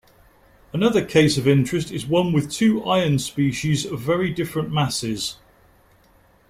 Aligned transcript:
Another 0.73 1.05
case 1.05 1.37
of 1.37 1.47
interest 1.47 1.91
is 1.91 2.07
one 2.07 2.33
with 2.33 2.49
two 2.51 2.83
ion 2.85 3.19
species 3.19 3.85
of 3.85 3.99
very 3.99 4.31
different 4.31 4.71
masses. 4.73 5.37